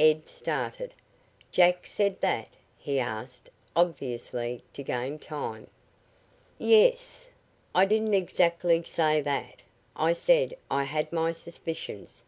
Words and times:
Ed 0.00 0.28
started. 0.28 0.94
"Jack 1.52 1.86
said 1.86 2.20
that?" 2.20 2.48
he 2.76 2.98
asked, 2.98 3.50
obviously 3.76 4.64
to 4.72 4.82
gain 4.82 5.16
time. 5.16 5.68
"Yes." 6.58 7.28
"I 7.72 7.84
didn't 7.84 8.12
exactly 8.14 8.82
say, 8.82 9.20
that. 9.20 9.62
I 9.94 10.12
said 10.12 10.56
I 10.72 10.82
had 10.82 11.12
my 11.12 11.30
suspicions. 11.30 12.24